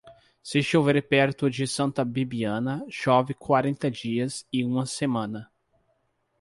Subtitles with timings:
[0.41, 5.51] Se chover perto de Santa Bibiana, chove quarenta dias e uma semana.